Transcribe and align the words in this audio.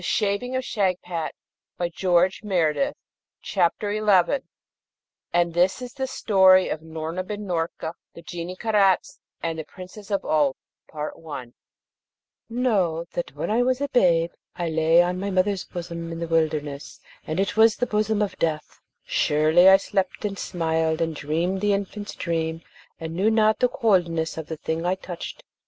So 0.01 0.03
she 0.05 0.59
said, 0.63 0.93
'And 1.05 1.31
now 1.77 1.87
give 1.89 1.91
ear 2.51 2.73
to 2.73 2.91
the 2.93 2.93
following': 3.43 4.43
AND 5.31 5.53
THIS 5.53 5.79
IS 5.79 5.93
THE 5.93 6.07
STORY 6.07 6.69
OF 6.69 6.81
NOORNA 6.81 7.23
BIN 7.25 7.45
NOORKA, 7.45 7.93
THE 8.15 8.23
GENIE 8.23 8.55
KARAZ, 8.55 9.19
AND 9.43 9.59
THE 9.59 9.63
PRINCESS 9.63 10.09
OF 10.09 10.23
OOLB 10.25 11.53
Know, 12.49 13.05
that 13.13 13.35
when 13.35 13.51
I 13.51 13.61
was 13.61 13.79
a 13.79 13.89
babe, 13.89 14.31
I 14.55 14.69
lay 14.69 15.03
on 15.03 15.19
my 15.19 15.29
mother's 15.29 15.65
bosom 15.65 16.11
in 16.11 16.17
the 16.19 16.27
wilderness, 16.27 16.99
and 17.27 17.39
it 17.39 17.55
was 17.55 17.75
the 17.75 17.85
bosom 17.85 18.23
of 18.23 18.35
death. 18.39 18.79
Surely, 19.05 19.69
I 19.69 19.77
slept 19.77 20.25
and 20.25 20.39
smiled, 20.39 20.99
and 21.01 21.15
dreamed 21.15 21.61
the 21.61 21.73
infant's 21.73 22.15
dream, 22.15 22.63
and 22.99 23.13
knew 23.15 23.29
not 23.29 23.59
the 23.59 23.69
coldness 23.69 24.35
of 24.35 24.47
the 24.47 24.57
thing 24.57 24.83
I 24.83 24.95
touched. 24.95 25.43